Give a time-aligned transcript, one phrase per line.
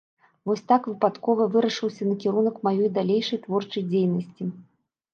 [0.51, 4.55] Вось так выпадкова вырашыўся накірунак маёй далейшай творчай дзейнасці.